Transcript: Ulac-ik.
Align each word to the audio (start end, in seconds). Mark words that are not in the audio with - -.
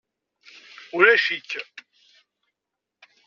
Ulac-ik. 0.95 1.49